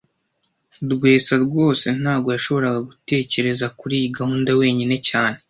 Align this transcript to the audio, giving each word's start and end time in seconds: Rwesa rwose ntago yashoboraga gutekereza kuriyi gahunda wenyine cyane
Rwesa 0.91 1.33
rwose 1.45 1.85
ntago 2.01 2.27
yashoboraga 2.35 2.79
gutekereza 2.89 3.65
kuriyi 3.79 4.07
gahunda 4.17 4.49
wenyine 4.59 4.95
cyane 5.09 5.37